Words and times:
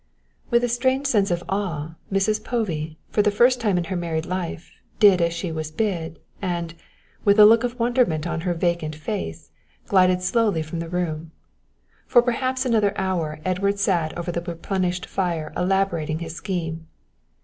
With 0.49 0.63
a 0.63 0.67
strange 0.67 1.05
sense 1.05 1.29
of 1.29 1.43
awe 1.47 1.93
Mrs. 2.11 2.43
Povey, 2.43 2.97
for 3.11 3.21
the 3.21 3.29
first 3.29 3.61
time 3.61 3.77
in 3.77 3.83
her 3.83 3.95
married 3.95 4.25
life, 4.25 4.71
did 4.99 5.21
as 5.21 5.31
she 5.31 5.51
was 5.51 5.69
bid, 5.69 6.17
and, 6.41 6.73
with 7.23 7.37
a 7.37 7.45
look 7.45 7.63
of 7.63 7.79
wonderment 7.79 8.25
on 8.25 8.41
her 8.41 8.55
vacant 8.55 8.95
face, 8.95 9.51
glided 9.85 10.23
slowly 10.23 10.63
from 10.63 10.79
the 10.79 10.89
room. 10.89 11.29
For 12.07 12.23
perhaps 12.23 12.65
another 12.65 12.97
hour 12.97 13.41
Edward 13.45 13.77
sat 13.77 14.17
over 14.17 14.31
the 14.31 14.41
replenished 14.41 15.05
fire 15.05 15.53
elaborating 15.55 16.17
his 16.17 16.35
scheme. 16.35 16.87